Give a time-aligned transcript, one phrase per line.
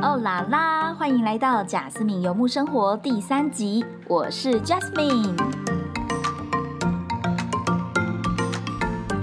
[0.00, 0.94] 哦啦啦！
[0.94, 5.34] 欢迎来到贾斯敏游牧生活第三集，我是 Jasmine。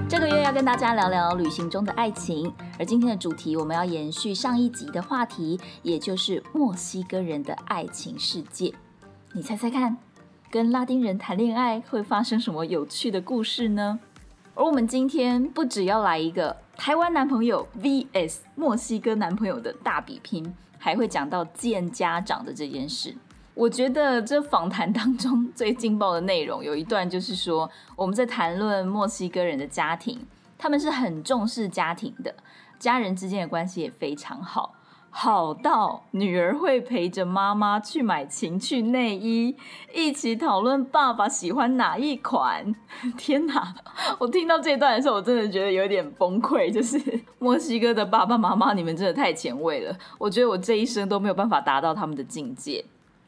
[0.06, 8.74] 这个月要跟大家聊聊旅行中的爱情，而今天的主题我们要延续上一集的话题，也就是墨西哥人的爱情世界。
[9.32, 9.96] 你猜猜看，
[10.50, 13.98] 跟拉丁人谈恋爱会发生什么有趣的故事呢？
[14.54, 23.16] 而我们今天不只要来一个台湾男朋友 vs 墨西哥男朋友的大比拼，还会讲到见家长的这件事。
[23.54, 30.20] 我觉得这访谈当中最劲爆的内容有一段，就是说我们在谈论墨西哥人的家庭，
[30.58, 32.34] 他们是很重视家庭的，
[32.78, 34.75] 家人之间的关系也非常好。
[35.18, 39.56] 好到女儿会陪着妈妈去买情趣内衣，
[39.94, 42.74] 一起讨论爸爸喜欢哪一款。
[43.16, 43.74] 天哪！
[44.18, 46.70] 我听到这段的时候，我真的觉得有点崩溃。
[46.70, 47.00] 就是
[47.40, 49.96] 墨西哥的爸爸妈妈，你们真的太前卫了。
[50.18, 52.84] 我觉得我这一生都没有办法达到他们的境界。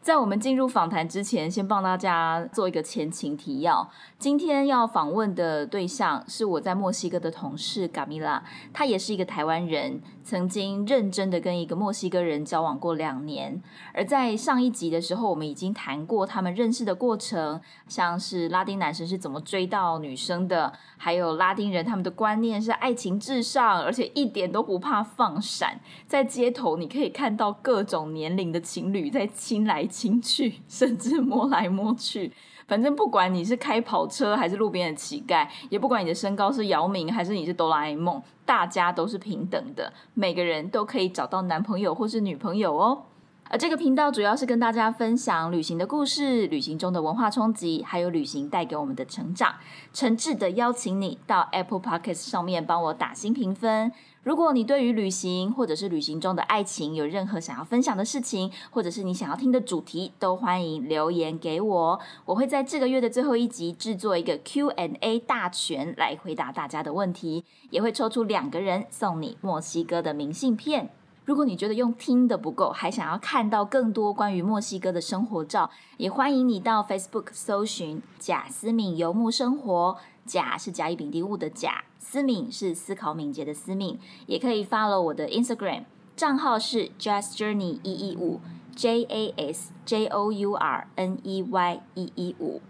[0.09, 3.87] 在我们进入访谈之前，先帮大家做一个前情提要。
[4.19, 8.43] 今天要访问的对象是我在墨西哥的同事卡米拉，
[8.73, 13.63] 她也是一个台湾人，曾经认真的跟一个墨西哥人交往过两年。
[13.93, 25.79] 而在上一集的时候，我们已经谈过他们认识的过程，像是拉丁男生是怎么追到女生的，还有拉丁人他们的观念是爱情至上，而且一点都不怕放闪。
[26.07, 29.87] 在街头，你可以看到各种年龄的情侣在亲来。
[29.99, 32.33] 亲去， 甚至摸来摸去，
[32.69, 43.03] 反正不管你是开跑车还是路边的乞丐，也不管你的身高是姚明还是你是哆啦 A 梦，大家都是平等的，每个人都可以找到男朋友或是女朋友哦。
[43.51, 49.55] 而这个频道主要是跟大家分享旅行的故事、旅行中的文化冲击，还有旅行带给我们的成长。
[49.95, 53.91] 诚挚的邀请你到 Apple Podcast 上面帮我打新评分。
[54.29, 61.99] 如果你对于旅行或者是旅行中的爱情有任何想要分享的事情，或者是你想要听的主题，都欢迎留言给我。
[62.27, 70.91] 我会在这个月的最后一集制作一个 Q&A 大全来回答大家的问题，也会抽出两个人送你墨西哥的明信片。
[71.25, 79.97] 如果你觉得用听的不够，还想要看到更多关于墨西哥的生活照，也欢迎你到 Facebook 搜寻“贾思敏游牧生活”。
[80.29, 83.99] 甲是甲乙丙丁戊的甲，思敏是思考敏捷的思敏。
[84.27, 85.85] 也可以 follow 我的 Instagram
[86.15, 88.41] 账号是 Just Journey 一一五
[88.77, 92.61] J A S J O U R N E Y 一一五。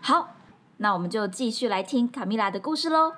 [0.00, 0.36] 好，
[0.76, 3.14] 那我们就继续来听卡米拉的故事喽。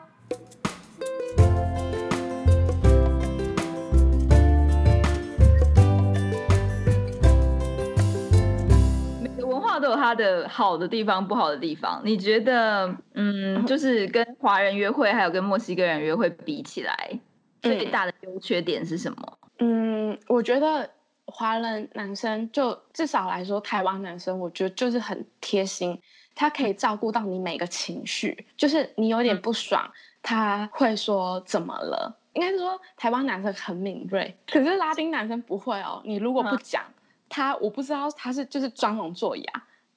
[9.80, 12.00] 都有它的好的地方，不好的地方。
[12.04, 17.18] 你觉得，嗯，就是跟华人约会，还有跟墨西哥人约会比起来，
[17.62, 19.38] 最大的优缺点是什么？
[19.58, 20.88] 嗯，我觉得
[21.26, 26.00] 华人男生就至少来说，台湾男生，我觉得就是很贴心，
[26.34, 28.46] 他可以照顾到你每个情绪。
[28.56, 29.90] 就是你有点不爽，
[30.22, 32.16] 他会说怎么了？
[32.32, 36.00] 应该是说台湾男生很敏锐，可是拉丁男生不会哦。
[36.04, 36.84] 你如果不讲，
[37.28, 39.44] 他我不知道他是就是装聋作哑。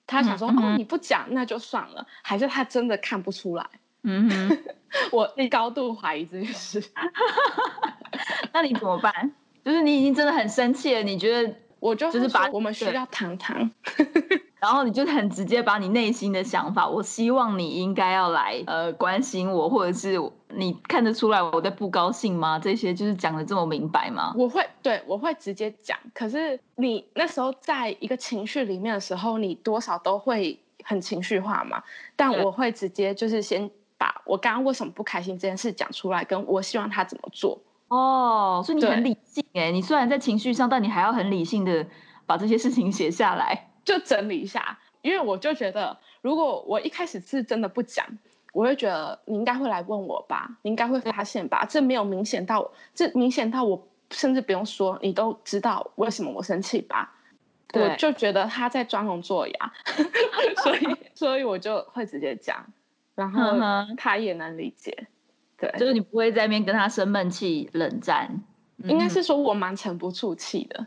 [0.06, 3.66] 他想说哦，你不讲那就算了，还是他真的看不出来？
[4.04, 4.58] 嗯哼，
[5.12, 6.84] 我高度怀疑这件事。
[8.52, 9.32] 那你怎么办？
[9.64, 13.72] 就是你已经真的很生气了，你觉得我就就是把我们需要谈谈。
[14.64, 20.18] 然后你就很直接把你内心的想法，我希望你应该要来呃关心我，或者是
[20.56, 22.58] 你看得出来我在不高兴吗？
[22.58, 24.34] 这些就是讲的这么明白吗？
[24.38, 31.84] 我会对我会直接讲，可是你那时候在一个情绪里面的时候，你多少都会很情绪化嘛。
[32.16, 37.60] 但我会直接就是先把我刚刚为什么不开心这件事讲出来，跟我希望他怎么做。
[37.90, 41.86] 哦，所以你很理性哎，你虽然在情绪上，但你还要很理性的
[42.26, 43.72] 把这些事情写下来。
[43.84, 48.06] 就整理一下，因为我就觉得，如果我一开始是真的不讲，
[48.54, 57.16] 我会觉得你应该会来问我吧，你应该会发现吧，这没有明显到，这明显到我甚至不用说，你都知道为什么我生气吧？
[57.74, 59.74] 我就觉得他在装聋作哑，
[60.64, 62.64] 所以所以我就会直接讲，
[63.16, 63.42] 然后
[63.98, 65.08] 他也能理解，
[65.58, 68.44] 对，就是你不会在那边跟他生闷气、冷战，
[68.84, 70.86] 应该是说我蛮沉不住气的，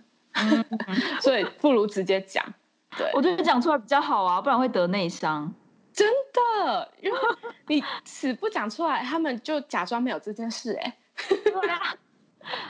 [1.20, 2.54] 所以不如直接讲。
[2.96, 5.52] 对，我觉得讲出来比较好啊，不然会得内伤。
[5.93, 7.19] 真的，因为
[7.69, 10.75] 你死不讲出来，他们就假装没有这件事。
[10.75, 10.96] 哎，
[11.28, 11.94] 对啊。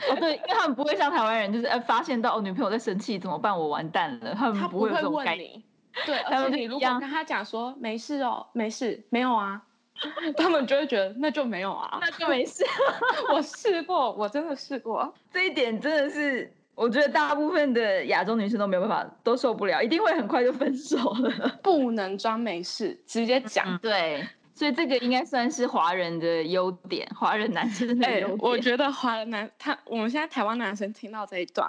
[0.09, 3.55] 哦，对，因为他们不会像台湾人，就是哎，发现到哦女朋友在生气怎么办？
[3.55, 4.33] 我完蛋了。
[4.33, 5.63] 他们不会问你。
[6.05, 9.61] 对， 而且你如果跟他讲说没事哦，没事，没有啊，
[10.37, 12.65] 他们就会觉得那就没有啊，那就没事。
[13.29, 16.51] 我试过，我真的试过，这一点真的是。
[16.77, 21.31] 我觉得大部分的亚洲女生都没有办法，都受不了，一定会很快就分手了。
[21.63, 23.75] 不能装没事，直接讲。
[23.79, 28.37] 对，所以这个应该算是华人的优点，华人男生的优点。
[28.39, 31.67] 我觉得华人男他，我们现在台湾男生听到这一段，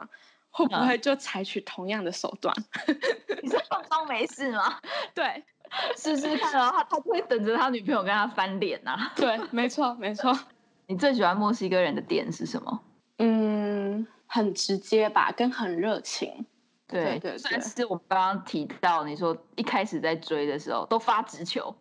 [0.50, 2.54] 会不会就采取同样的手段？
[3.42, 3.56] 你是
[3.88, 4.78] 装没事吗？
[5.14, 5.42] 对，
[5.96, 9.10] 试试看啊，他他会等着他女朋友跟他翻脸呐。
[9.16, 10.38] 对，没错没错。
[10.86, 12.82] 你最喜欢墨西哥人的点是什么？
[13.20, 13.67] 嗯。
[14.28, 16.44] 很直接吧，跟很热情，
[16.86, 17.34] 对对。
[17.50, 21.74] 但是我刚刚提到，你说一开始在追的时候都发直球，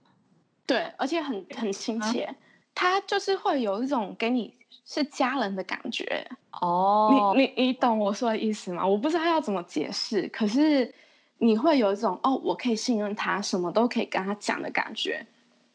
[0.66, 2.34] 对，而且很很亲切，
[2.74, 4.56] 他就是会有一种给你
[4.86, 6.26] 是家人的感觉
[6.62, 7.34] 哦。
[7.36, 8.88] 你你你懂我说的意思吗？
[8.88, 10.94] 我不知道要怎么解释，可是
[11.40, 15.28] 你会有一种哦，我可以信任他，什么都可以跟他讲的感觉，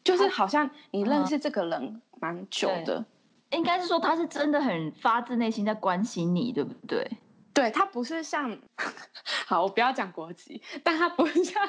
[0.03, 3.05] 就是好像你认识这个人蛮久的。
[3.53, 7.09] 应该是说他是真的很发自内心在关心你，对不对？
[7.53, 8.57] 对他不是像，
[9.45, 11.63] 好，我不要讲国籍，但他不是像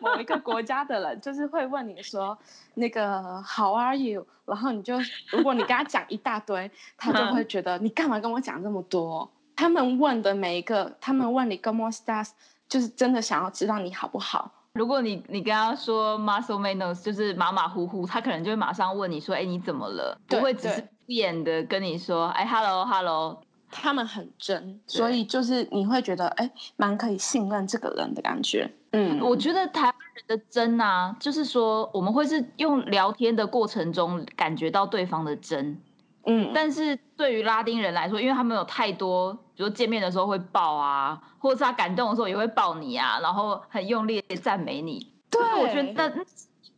[0.00, 2.36] 某一个国家的人，就是会问你说
[2.72, 4.26] 那个 How are you？
[4.46, 4.94] 然后你就
[5.30, 9.30] 如果你跟他讲一大堆，他就会觉得你干嘛跟我讲这么多？
[9.54, 12.30] 他们问的每一个，他们问你 Como estás？
[12.66, 14.50] 就是真的想要知道你好不好。
[14.72, 20.18] 如果你你跟他说 Muscle menos，就是马马虎虎，他可能就会马上问你说，哎，你怎么了？
[20.26, 20.88] 不会只是。
[21.06, 28.70] 演的跟你说，哎，hello，hello，他们很真，所以就是你会觉得，哎，蛮可以信任这个人的感觉。
[28.92, 35.80] 嗯，我觉得台湾人的真啊，就是说我们会是用聊天的过程中感觉到对方的真。
[36.24, 45.12] 嗯，但是对于拉丁人来说，因为他们有太多，比如见面的时候会抱啊，或者是他感动的时候也会抱你啊，然后很用力赞美你。
[45.30, 46.24] 对，我觉得另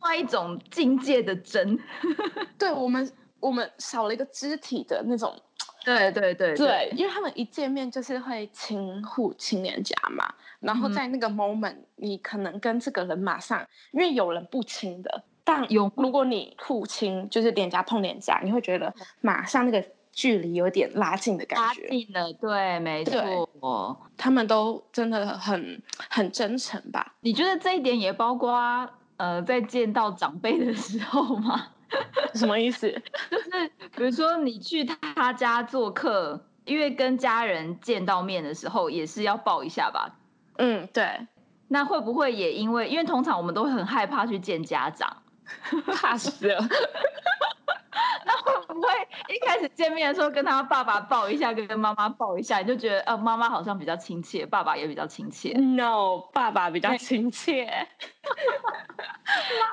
[0.01, 1.79] 外一种境界的真。
[2.59, 3.09] 对我们。
[3.39, 5.33] 我们少了一个肢体的那种，
[5.83, 27.15] 对对对对，因为他们一见面就是会亲互亲脸颊嘛，然后在那个 moment，你可能跟这个人马上，因为有人不亲的，但有如果你互亲，就是脸颊碰脸颊，你会觉得马上那个距离有点拉近的感觉，拉近了，对，没错，他们都真的很很真诚吧？
[27.21, 31.67] 你觉得这一点也包括呃，在见到长辈的时候吗？
[32.33, 32.89] 什么意思？
[33.29, 40.15] 就是比如说你去他家做客，因为跟家人见到面的时候也是要抱一下吧？
[40.57, 41.27] 嗯，对。
[41.67, 45.17] 那会不会也因为，因为通常我们都会很害怕去见家长，
[45.93, 46.67] 怕死了。
[48.73, 48.87] 不会
[49.27, 57.71] 一开始见面的时候跟他爸爸抱一下，跟妈妈抱一下，你就觉得呃妈妈好像比较亲切，爸爸也比较亲切？No，爸爸比较亲切， 妈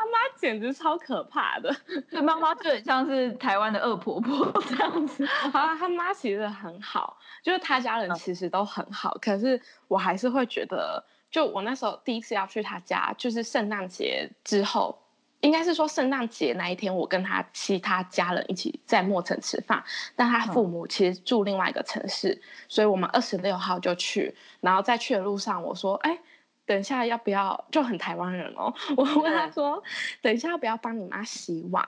[0.06, 1.74] 妈简直超可怕的。
[2.10, 5.26] 对，妈妈就很像是台湾的恶婆婆这样子。
[5.26, 14.98] 啊，他妈其实很好，就是他家人其实都很好，可是我还是会觉得，就我那时候第一次要去他家，就是圣诞节之后。
[15.46, 19.80] 应该是说圣诞节那一天，我跟他其他家人一起在墨城吃饭，
[20.16, 26.18] 但他父母其实住另外一个城市，所以我们二十六号就去，然后在去的路上，我说：“哎，
[26.66, 29.80] 等一下要不要？”就很台湾人哦，我问他说
[30.20, 31.86] ：“等一下要不要帮你妈洗碗？”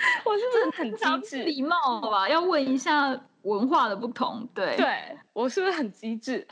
[0.24, 2.28] 我是真的很机智，礼貌吧？
[2.28, 6.46] 要问一下文化的不同，对对，我是不是很机智？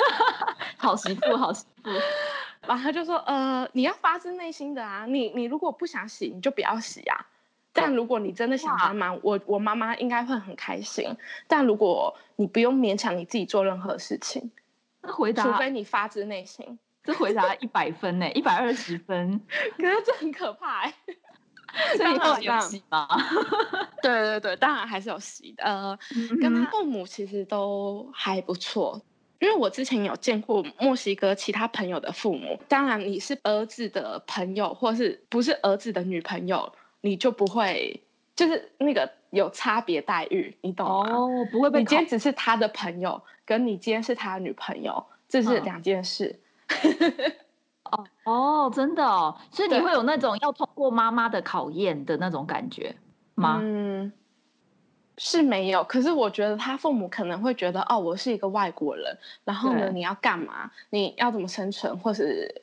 [0.76, 1.90] 好媳妇，好媳妇。
[2.66, 7.26] 然后他就说：“呃，你要发自内心的啊，你你如果不想洗，你就不要洗啊。
[7.72, 11.16] 但如果你真的想帮忙，我我妈妈应该会很开心。
[11.46, 14.50] 但如果你不用勉强你自己做任何事情，
[15.02, 19.40] 那回答，除非你发自内心，这回答一百分呢，一百二十分，
[19.78, 20.94] 可是这很可怕哎。
[21.96, 23.08] 所以你后有洗吗？
[24.02, 25.64] 对对对，当然还是有洗的。
[25.64, 25.98] 呃，
[26.40, 29.00] 跟他父母其实都还不错。”
[29.38, 38.02] 因为我之前有见过墨西哥其他朋友的父母，当然你是儿子的朋友，或是不是儿子的女朋友，你就不会
[38.34, 41.10] 就是那个有差别待遇，你懂吗？
[41.12, 41.80] 哦，不会被。
[41.80, 46.40] 你今天只是他的朋友，跟你今天是他的女朋友，这是两件事。
[47.96, 52.96] 哦哦，真的哦，所以你会有那种要通过妈妈的考验的那种感觉
[53.34, 53.58] 吗？
[53.62, 54.12] 嗯。
[55.18, 60.70] 是没有，可是我觉得他父母可能会觉得，哦，我是一个外国人，然后呢，你要干嘛？
[60.90, 61.98] 你要怎么生存？
[62.00, 62.62] 或是，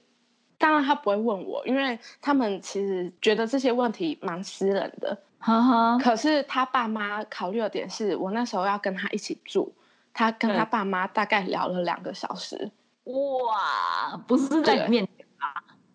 [0.59, 5.17] 当然他不会问我，因为他们其实觉得这些问题蛮私人的。
[5.39, 5.97] 呵呵。
[5.97, 9.73] 可是他爸妈考虑的点是我那时候要跟他一起住，
[10.13, 12.69] 他跟他爸妈大概聊了两个小时。
[13.05, 15.22] 哇，不是在你面前啊？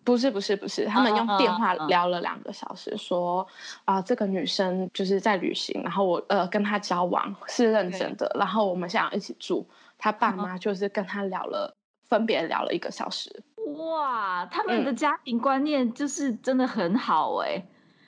[0.09, 3.47] 不是不是不是，他们用电话聊了两个小时，说
[3.85, 9.67] 啊、这个女生就是在旅行，然后我呃跟她交往是认真的，然后我们想要一起住，
[9.99, 11.71] 她爸嗯妈就是跟她聊了，
[12.07, 13.43] 分别聊了一个小时。
[13.77, 14.85] 哇，他们嗯。
[14.85, 17.63] 的家庭观念就是真的很好哎、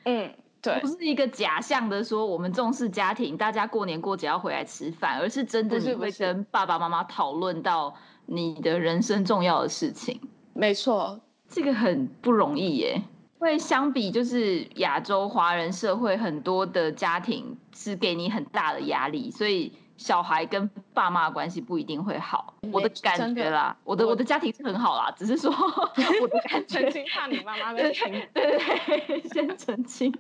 [0.06, 6.24] 嗯，对不，是一个假象的说我们重视家庭，大家过年过节要回来吃饭，而是真的你会不是不是。
[6.24, 7.94] 跟爸爸妈妈讨论到
[8.26, 10.20] 你的人生重要的事情，
[10.54, 11.20] 没错，
[11.52, 13.02] 这个很不容易耶。
[13.40, 22.54] 因为相比就是亚洲华人社会，很多的家庭是给你很大的压力，所以小孩跟爸妈的关系不一定会好。
[22.72, 25.52] 我的感觉啦，我的我我的家庭是很好啦，只是说
[26.22, 28.12] 我的感觉澄清怕你妈妈被听。
[28.32, 30.14] 对对对，先澄清。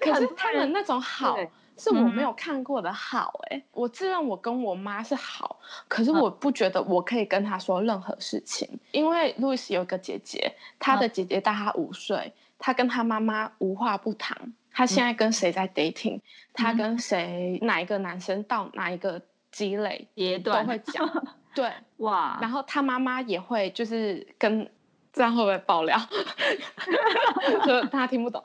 [0.00, 3.64] 可是他们那种好对，是我嗯没有看过的好、欸。
[3.72, 5.58] 我自认我跟我妈是好，
[5.88, 6.20] 可是嗯。
[6.20, 14.52] 我不觉得我可以跟她说任何事情，因为路易斯有一个姐姐，她的姐姐大她五岁，她跟她妈妈无话不谈。
[14.70, 16.20] 她现在跟谁在 dating，
[16.52, 19.20] 她嗯跟谁哪一个男生到哪一个
[19.50, 21.72] 积累都阶段会讲， 对。
[21.96, 24.70] 哇，然后她妈妈也会就是跟，
[25.12, 25.98] 这样会不会爆料？
[27.66, 28.42] 就他听不懂，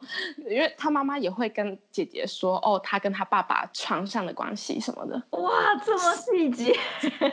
[0.49, 5.51] 因为他妈妈也会跟姐姐说，哦，他跟他爸爸床上的关系什么的，哇，
[5.85, 6.75] 这么细节，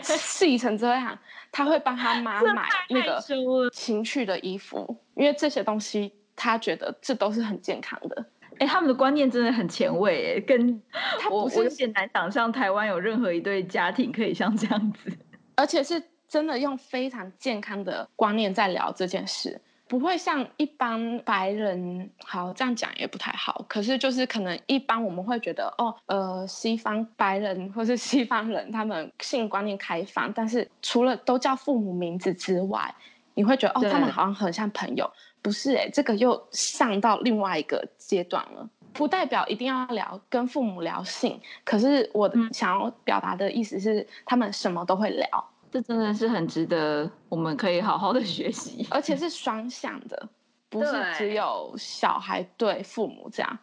[0.03, 1.19] 细成这样，
[1.51, 3.71] 他会帮他妈买那害个。
[3.73, 8.27] 情趣的衣服，因为这些东西他觉得这都是很健康的。
[8.59, 15.11] 哎、他们的观念真的很前卫，哎，跟我他不是，我有点难想象台湾有任何一对家庭可以像这样子。
[15.57, 16.01] 而且是
[16.33, 19.61] 真的用非常健康的观念在聊这件事。
[19.87, 23.63] 不会像一般白人，好这样讲也不太好。
[23.69, 32.95] 可是就是可能一般我们会觉得，哦，呃，西方白人或是西方人，他们性观念开放，但是除了都叫父母名字之外，
[33.35, 35.13] 你会觉得哦，他们好像很像朋友。
[35.43, 38.67] 不是诶、这个又上到另外一个阶段了。
[38.95, 48.87] 不代表一定要聊跟父母聊性，可是我想要表达的意思是，他们什么都会聊，这真的是很值得我们可以好好的学习。
[48.91, 50.29] 而且是双向的，
[50.69, 53.59] 不是只有小孩对父母这样。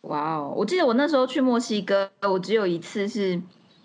[0.00, 0.54] 哇哦！
[0.56, 3.40] 我记得我那时候去墨西哥，我只有一次是，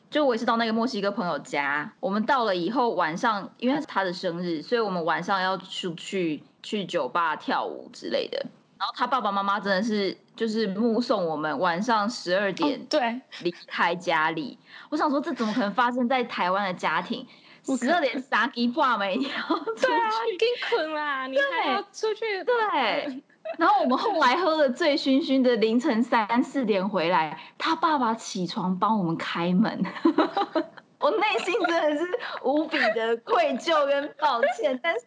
[0.09, 1.93] 就我也是到那个墨西哥朋友家。
[1.99, 8.43] 我们到了以后晚上，因为是他的生日，所以我们晚上要出去去酒吧跳舞之类的。
[8.79, 14.57] 然后他爸爸妈妈真的是就是目送我们晚上十二点哦对，离开家里。
[14.89, 17.27] 我想说，这怎么可能发生在台湾的家庭？
[17.75, 19.17] 十二点撒鸡挂没？
[19.17, 20.37] 你要出对啊，去？
[20.37, 22.43] 跟捆啦，你还要出去？
[22.43, 23.23] 对。
[23.57, 29.83] 然后我们后来喝的醉醺醺的，凌晨三四点回来，他爸爸起床帮我们开门。
[30.99, 35.05] 我内心真的是无比的愧疚跟抱歉，但是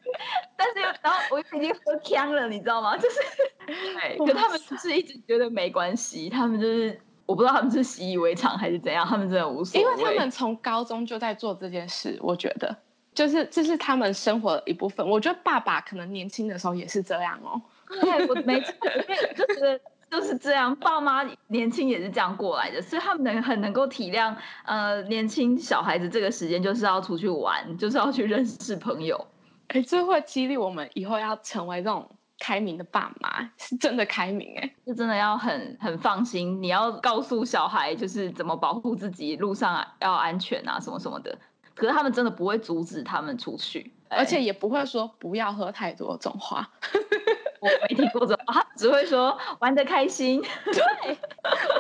[0.56, 2.96] 但是又然后我已经喝呛了，你知道吗？
[2.96, 3.18] 就是
[3.66, 6.98] 对，可他们就是一直觉得没关系，他们就是
[7.30, 12.76] 我不知道他们是习以为常还是怎样，他们真的无所谓，因为他们从高中就在做这件事，我觉得
[13.14, 15.08] 就是这是他们生活的一部分。
[15.08, 17.62] 我觉得爸爸可能年轻的时候也是这样哦。
[17.88, 24.34] 对，我没错，因为就觉得就是这样，爸妈年轻也是这样过来的，所以他们能很能够体谅，
[24.64, 29.24] 呃，年轻小孩子这个时间就是要出去玩，就是要去认识朋友。
[29.68, 32.10] 哎，这会激励我们以后要成为这种
[32.40, 34.74] 开明的爸妈， 是真的开明哎。
[34.84, 41.38] 是真的要很很放心，你要告诉小孩就是怎么保护自己，路上要安全啊，什么什么的。
[41.74, 46.68] 可是他们真的不会阻止他们出去，而且也不会说不要喝太多这种话。
[47.60, 50.42] 我没听过这种，他只会说玩的开心。
[50.64, 51.14] 对，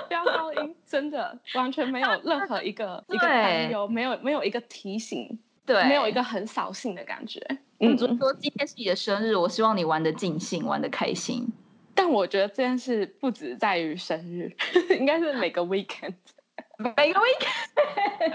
[0.08, 7.40] 不要高音，真的完全没有任何一个一个担忧，没有没有一个提醒，对，没有一个很扫兴的感觉。
[7.80, 11.52] 嗯，就说今天是你的生日，我希望你玩的尽兴，玩的开心。
[11.94, 14.54] 但我觉得这件事不只在于生日，
[14.98, 16.14] 应该是每个 weekend。
[16.78, 18.34] 每个 weekend，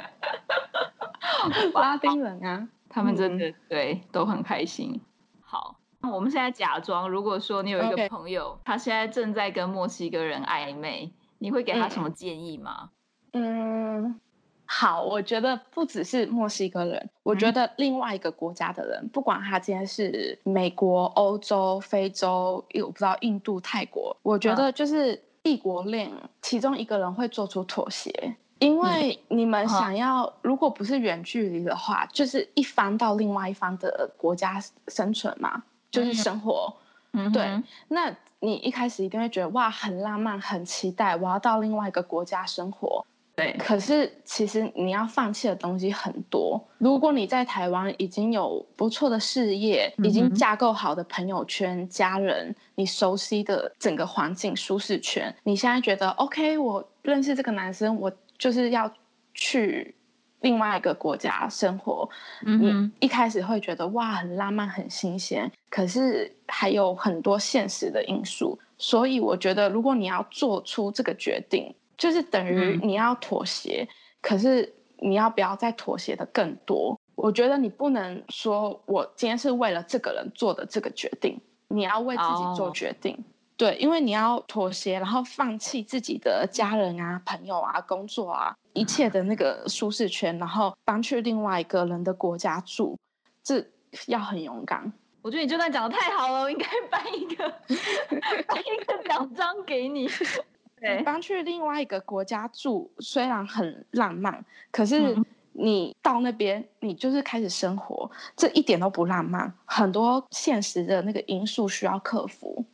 [1.73, 5.01] 拉丁人啊，他们真的、对都很开心。
[5.41, 12.91] 好，那我们现在假装，如果说你有一个朋友他现在正在跟墨西哥人暧昧，你会给他嗯什么建议吗？
[13.33, 14.19] 嗯，
[14.65, 28.35] 好，我觉得不只是墨西哥人，我觉得另外一个国家的人，不管他今天是美国、欧洲、非洲，我不知道印度、泰国，我觉得就是异国恋，其中一个人会做出妥协。
[28.59, 36.73] 因为你们想要，如果不是远距离的话，就是一方到另外一方的国家生存嘛，就是生活。
[37.11, 43.05] 嗯哼对，那你一开始一定会觉得哇，很浪漫，很期待，我要到另外一个国家生活。
[43.35, 46.63] 对，可是其实你要放弃的东西很多。
[46.77, 58.89] 如果你在台湾已经有不错的事业，已经架构好的朋友圈、家人，你熟悉的整个环境、舒适圈，你现在觉得 OK，我认识这个男生，我就是要
[59.33, 59.93] 去
[60.39, 62.09] 另外一个国家生活。
[62.41, 68.57] 你一开始会觉得哇，很浪漫、很新鲜，可是还有很多现实的因素。
[68.77, 73.87] 所以我觉得，如果你要做出这个决定，就是等于你要妥协，
[74.21, 76.99] 可是你要不要再妥协的更多？
[77.15, 83.17] 我觉得你不能说我今天是为了这个人做的这个决定，你要为自己做决定。
[83.57, 92.97] 对，因为你要妥协，然后放弃自己的家人啊、朋友啊、工作啊一切的那个舒适圈，然后搬去另外一个人的国家住，
[93.41, 93.65] 这
[94.07, 94.91] 要很勇敢。
[95.21, 97.49] 我觉得你这段讲的太好了，我应该颁一个
[98.45, 100.09] 颁一个奖章给你。
[100.85, 105.17] 对，搬去另外一个国家住，虽然很浪漫，可是
[105.53, 112.65] 你到那边，你就是开始生活，这一点都不浪漫，很多现实的那个因素需要克服。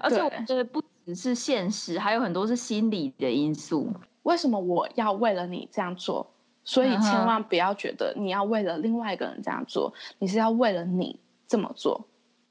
[0.00, 3.92] 而且我觉得不只是现实，还有很多是心理的因素。
[4.22, 6.30] 为什么我要为了你这样做？
[6.64, 12.06] 所以千万不要觉得你要为了另外一个人这样做，你是要为了你这么做。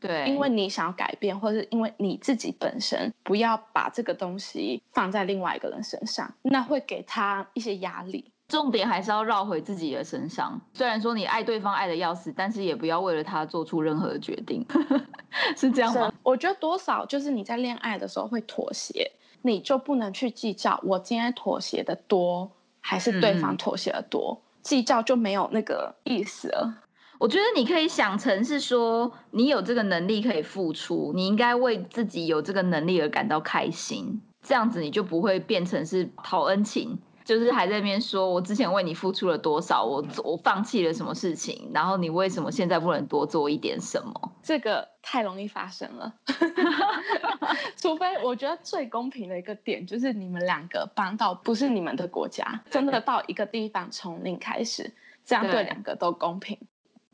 [0.06, 8.32] 对，因为你想要改变，或者是因为你自己本身不要把这个东西放在另外一个人身上，那会给他一些压力。
[8.48, 10.62] 重点还是要绕回自己的身上。
[10.72, 14.64] 虽然说你爱对方爱的要死，但是也不要为了他做出任何的决定，
[15.58, 16.14] 是这样吗？
[16.22, 26.84] 我觉得多少就是你在恋爱的时候会妥协，你就不能去计较我今天妥协的多还是对方妥协的多，计较就没有那个意思了。
[27.20, 44.32] 我觉得你可以想成是说，你有这个能力可以付出，你应该为自己有这个能力而感到开心，这样子你就不会变成是讨恩情，就是还在那边说我之前为你付出了多少，我我放弃了什么事情，然后你为什么现在不能多做一点什么？
[44.44, 46.14] 这个太容易发生了，
[47.78, 54.94] 除非我觉得最公平的一个点就是你们两个搬到不是你们的国家，真的到一个地方从零开始，
[55.26, 56.58] 这样对两个都公平。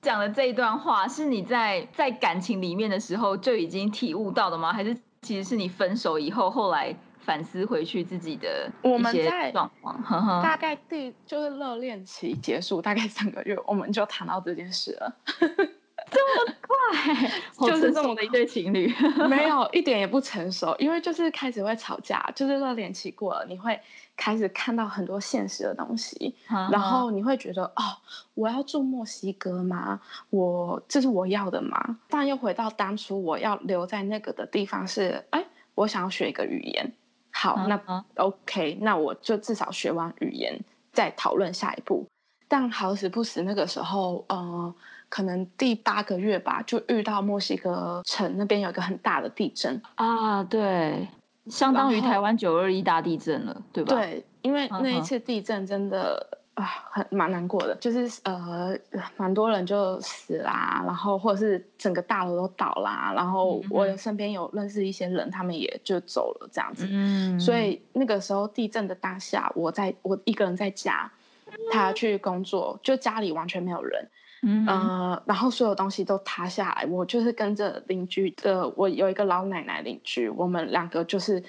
[0.01, 4.73] 讲的这一段话是你在在感情里面的时候就已经体悟到的吗？
[4.73, 10.01] 还是其实是你分手以后后来反思回去自己的一些状况？
[10.41, 15.15] 大概第就是热恋期结束大概三个月，我们就谈到这件事了。
[16.11, 16.60] 这么快，
[17.59, 18.93] 就是这么的一对情侣，
[19.29, 23.79] 没有 一点也不成熟，因为就是开始会吵架，就是热恋期过了，你会。
[24.17, 26.35] 开始看到很多现实的东西，
[26.69, 27.81] 然后你会觉得哦，
[28.35, 29.99] 我要住墨西哥吗？
[30.29, 31.97] 我这是我要的吗？
[32.07, 36.93] 但又回到当初我要留在那个的地方是，哎，我想要学一个语言。
[37.31, 40.59] 好，那 OK，那我就至少学完语言
[40.91, 42.05] 再讨论下一步。
[42.47, 44.75] 但好死不死，那个时候，呃，
[45.11, 51.07] 可能第八个月吧，就遇到墨西哥城那边有一个很大的地震啊，对。
[51.47, 53.95] 相当于台湾九二一大地震了，对吧？
[53.95, 58.77] 对，因为那一次地震真的啊，很蛮难过的，就是呃，
[59.17, 66.87] 蛮多人就死啦，然后或者是整个大楼都倒啦，然后我身边有认识一些人，他们也就走了这样子。
[66.89, 71.11] 嗯，所以那个时候地震的当下，我在我一个人在家，
[71.71, 74.07] 他去工作，就家里完全没有人。
[74.43, 74.65] 嗯，
[75.25, 81.43] 然后所有东西都塌下来，我就是跟着邻居的，我有一个老奶奶邻居，我们两个就是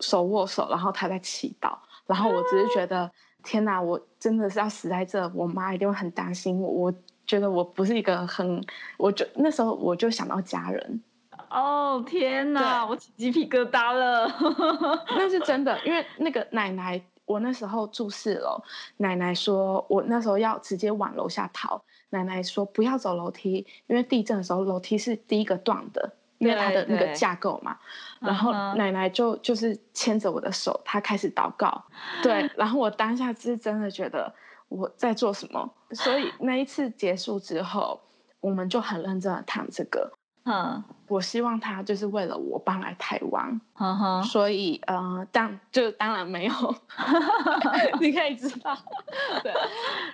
[0.00, 3.10] 手握手，然后她在祈祷，然后我只是觉得
[3.44, 6.94] 天哪，我真的是要死在这，我妈一定会很担心我，我
[7.26, 8.64] 觉得我不是一个很，
[8.96, 11.02] 我就那时候我就想到家人，
[11.50, 14.26] 哦天哪，我起鸡皮疙瘩了，
[15.10, 18.62] 那是 真的，因为那个奶奶，我那时候住四楼，
[18.96, 21.82] 奶奶说我那时候要直接往楼下逃。
[22.10, 27.78] 奶奶说不要走楼梯，因为地震的时候楼梯是第一个断的，因为它的那个架构嘛。
[28.20, 31.84] 然后奶奶就就是牵着我的手，她开始祷告。
[32.22, 34.32] 对，然后我当下是真的觉得
[34.68, 38.00] 我在做什么，所以那一次结束之后，
[38.40, 40.12] 我们就很认真的谈这个。
[40.50, 43.60] 嗯，我希望他就是为了我搬来台湾，
[44.22, 46.52] 所以呃，当就当然没有，
[48.00, 48.74] 你可以知道，
[49.44, 49.52] 对。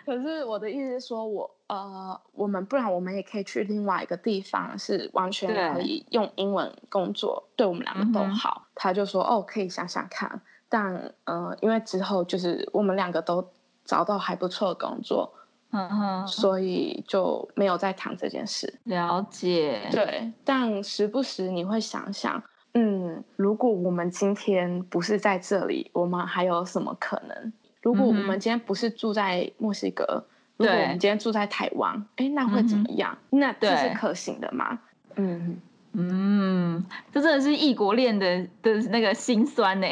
[0.05, 8.67] 可是我的意思是说，我呃，我们不然我们也可以去另外一个地方，是完全可以用英文工作，对我们两个都好。
[8.75, 13.49] 他就说哦，可以想想看，但呃，因为之后就是我们两个都
[13.85, 15.33] 找到还不错的工作。
[15.77, 18.79] 嗯哼，所以就没有再谈这件事。
[18.85, 22.41] 了解，对，但时不时你会想想，
[22.75, 27.53] 嗯，如果我们今天不是在这里，我们还有什么可能？
[27.83, 30.25] 如果我们今天不是住在墨西哥，
[30.57, 33.19] 如果我们今天住在台湾，哎，那会怎么样？
[33.31, 34.79] 那这是可行的吗？
[35.17, 35.61] 嗯
[35.93, 39.87] 嗯，这真的是异国恋的的那个心酸呢。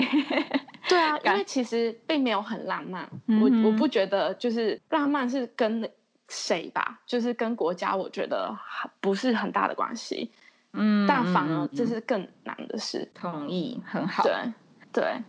[0.89, 3.09] 对啊，因为其实并没有很浪漫，
[3.41, 5.89] 我我不觉得就是浪漫是跟
[6.29, 8.57] 谁吧，就是跟国家，我觉得
[9.01, 10.31] 不是很大的关系。
[10.73, 13.11] 嗯，但反而这是更难的事。
[13.15, 14.23] 同意，很好。
[14.23, 14.35] 对
[14.93, 15.23] 对。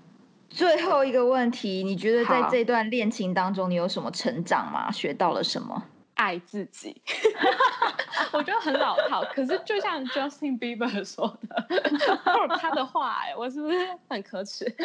[0.49, 4.91] 最后一个问题，你觉得在这段恋情当中，你有什么成长吗？
[4.91, 5.83] 学到了什么？
[6.15, 7.01] 爱自己。
[8.31, 11.67] 我觉得很老套，可是就像 Justin Bieber 说的，
[12.59, 13.77] 他的话，哎，我是不是
[14.09, 14.65] 很可耻？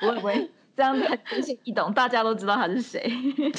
[0.00, 3.00] 不会不会，这样子很易易懂，大家都知道他是谁。
[3.36, 3.52] 对，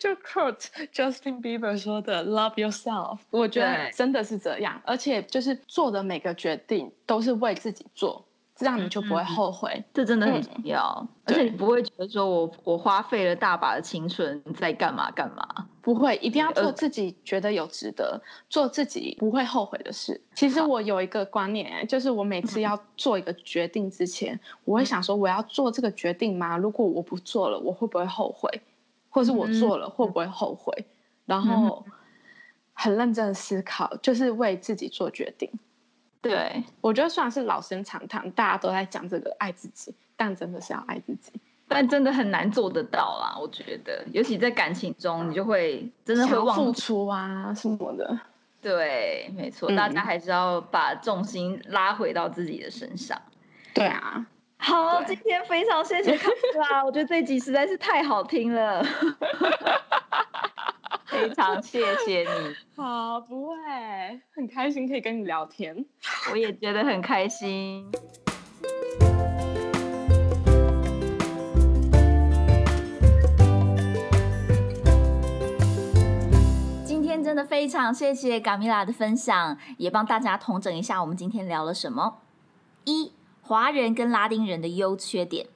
[0.00, 8.26] 就 quote Justin Bieber 说的 “Love yourself”，我觉得真的是这样，而且就是做的每个决定都是为自己做。
[8.62, 11.06] 这样你就不会后悔，这真的很重要。
[11.24, 15.44] 而且你不会觉得说我我花费了大把的青春在干嘛干嘛？
[15.80, 20.20] 不会，一定要做自己觉得有值得做自己不会后悔的事。
[20.36, 26.56] 其实我有一个观念，就是我每次要做一个决定之前，我会想说我要做这个决定吗？
[26.56, 28.48] 如果我不做了，我会不会后悔？
[29.10, 30.72] 或者是我做了会不会后悔？
[31.26, 31.84] 然后
[32.72, 35.50] 很认真的思考，就是为自己做决定。
[36.22, 41.32] 对，我觉得虽然是老生常谈，大家都在讲这个爱自己，但真的是要爱自己，
[41.66, 43.36] 但真的很难做得到啦。
[43.36, 48.16] 我觉得，尤其在感情中，你就会真的会忘付出啊什么的。
[48.60, 53.20] 对，没错，大家还是要把重心拉回到自己的身上。
[53.74, 54.24] 对啊，
[54.58, 56.28] 好，今天非常谢谢卡
[56.70, 58.80] 拉，我觉得这集实在是太好听了。
[61.12, 63.54] 非常谢谢你， 好，不会，
[64.34, 65.84] 很开心可以跟你聊天，
[66.32, 67.92] 我也觉得很开心。
[76.86, 82.22] 今天真的非常谢谢卡米拉的分享，也帮大家统整一下我们今天聊了什么。
[82.84, 85.46] 一，华人跟拉丁人的优缺点。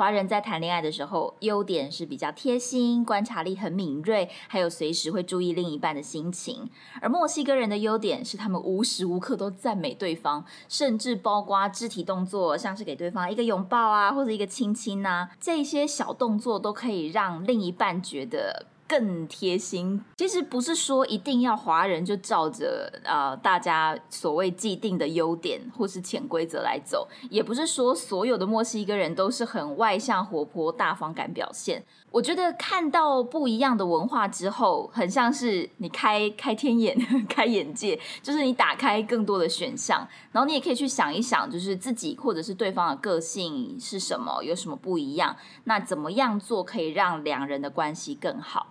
[0.00, 6.70] 华人在谈恋爱的时候，优点是比较贴心，观察力很敏锐，还有随时会注意另一半的心情。
[7.02, 18.64] 而墨西哥人的优点是，他们无时无刻都赞美对方，甚至包括肢体动作，像是给对方一个拥抱啊，或者一个亲亲呐，这些小动作都可以让另一半觉得。
[18.90, 31.84] 更贴心，其实不是说一定要华人就照着啊大家所谓既定的优点或是潜规则来走，也不是说所有的墨西哥人都是很外向、活泼、大方敢表现。
[32.10, 36.98] 我觉得看到不一样的文化之后，很像是你开开天眼、
[37.30, 48.66] 开眼界，就是你打开更多的选项，然后你也可以去想一想，就是自己或者是对方的个性是什么，有什么不一样，那怎么样做可以让两人的关系更好。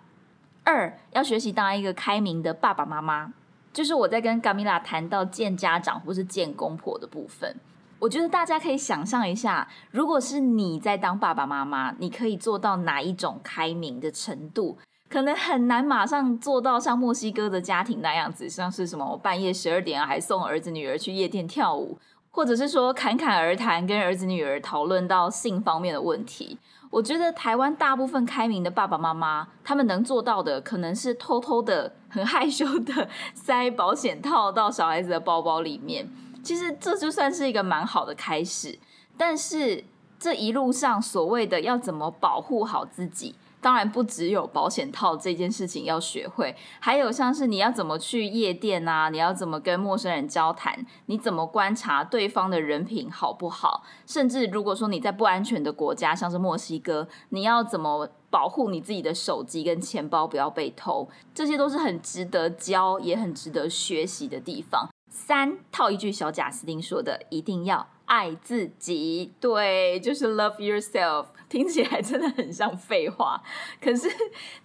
[0.69, 3.33] 二要学习当一个开明的爸爸妈妈，
[3.73, 7.55] 就是我在跟 Gamila 谈到见家长或是见公婆的部分，
[7.97, 14.77] 我觉得大家可以想象一下，如果是你在当爸爸妈妈，你可以做到哪一种开明的程度？
[15.09, 21.97] 可能很难马上做到像墨西哥的家庭那样子，像是什么我半夜十二点啊，还送儿子女儿去夜店跳舞，
[22.31, 26.57] 或者是说侃侃而谈，跟儿子女儿讨论到性方面的问题。
[26.91, 36.09] 我觉得台湾大部分开明的爸爸妈妈，他们能做到的，可能是偷偷的、很害羞的塞保险套到小孩子的包包里面。
[36.41, 38.79] 其实这就算是一个蛮好的开始，
[39.17, 39.83] 但是
[40.17, 43.35] 这一路上所谓的要怎么保护好自己。
[43.61, 64.87] 当然不只有保险套这件事情要学会，还有像是你要怎么去夜店啊，你要怎么跟陌生人交谈，你怎么观察对方的人品好不好，甚至如果说你在不安全的国家，像是墨西哥，你要怎么保护你自己的手机跟钱包不要被偷，这些都是很值得教也很值得学习的地方。
[65.09, 71.25] 三套一句小贾斯汀说的，一定要爱自己，对，就是 love yourself。
[71.49, 73.41] 听起来真的很像废话，
[73.81, 74.07] 可是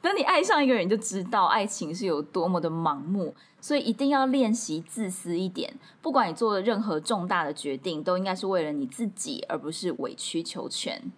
[0.01, 3.35] 等你爱上一个人，就知道爱情是有多么的盲目。
[3.61, 11.11] 所以一定要练习自私一点，不管你做的任何重大的决定，都应该是为了你自己，而不是委曲求全。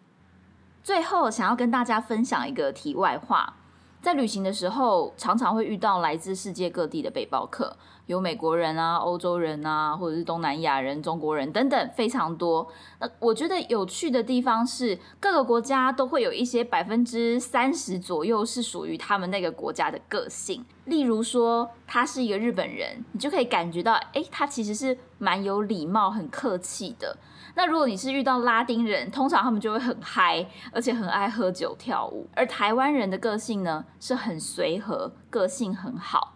[0.85, 3.57] 最后，想要跟大家分享一个题外话。
[4.07, 12.69] 在旅行的时候，常常会遇到来自世界各地的背包客，有美国人啊、欧洲人啊，或者是东南亚人、中国人等等，非常多。
[13.01, 20.65] 那我觉得有趣的地方是，各个国家都会有一些百分之三十左右是属于他们那个国家的个性。
[20.85, 27.17] 例如说，他是一个日本人，你就可以感觉到，哎，他其实是蛮有礼貌、很客气的。
[27.57, 32.29] 那如果你是遇到拉丁人，通常他们就会很嗨，而且很爱喝酒跳舞。
[32.35, 36.35] 而台湾人的个性呢，是很随和，个性很好。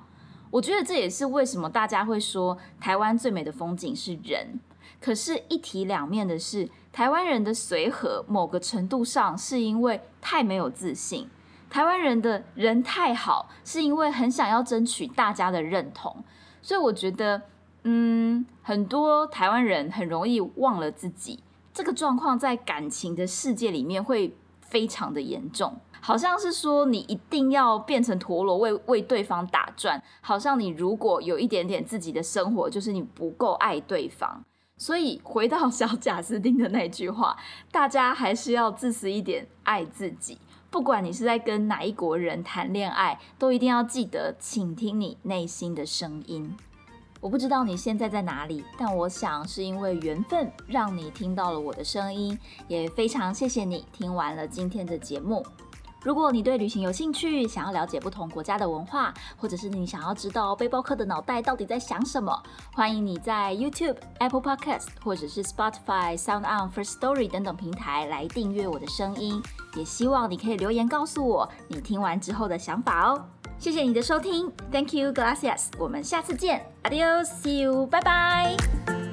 [0.50, 4.59] 我觉得这也是为什么大家会说台湾最美的风景是人。
[4.98, 11.28] 可是，一体两面的是，台湾人的随和，某个程度上是因为太没有自信。
[11.68, 16.24] 台湾人的人太好，是因为很想要争取大家的认同，
[16.62, 17.42] 所以我觉得，
[17.85, 34.45] 嗯，很多台湾人很容易忘了自己，这个状况在感情的世界里面会非常的严重，好像是说你一定要变成陀螺为为对方打转，好像你如果有一点点自己的生活，就是你不够爱对方，
[34.77, 37.37] 所以回到小贾斯汀的那句话，
[37.73, 40.38] 大家还是要自私一点，爱自己。
[40.71, 46.57] 不管你是在跟哪一国人谈恋爱，都一定要记得倾听你内心的声音。
[47.20, 55.44] 我不知道你现在在哪里，但我想是因为缘分让你听到了我的声音，也非常谢谢你听完了今天的节目。
[56.02, 69.42] 如果你对旅行有兴趣，想要了解不同国家的文化，或者是你想要知道背包客的脑袋到底在想什么，欢迎你在 YouTube、Apple Podcast 或者是 Spotify、Sound On、First Story 等等平台来订阅我的声音。
[69.76, 73.22] 也希望你可以留言告诉我你听完之后的想法哦。
[73.61, 75.66] 谢谢你的收听，Thank you, gracias。
[75.79, 79.10] 我们下次见，Adios，See you，拜拜。